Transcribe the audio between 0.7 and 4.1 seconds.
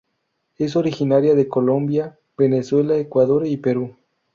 originaria de Colombia, Venezuela, Ecuador y Perú.